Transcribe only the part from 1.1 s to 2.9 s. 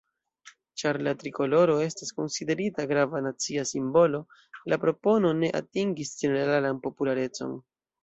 trikoloro estas konsiderita